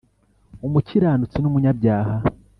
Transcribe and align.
Umukiranutsi 0.67 1.37
numunyabyaha 1.39 2.15